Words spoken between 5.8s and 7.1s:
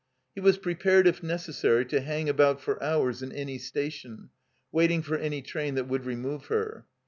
would remove her.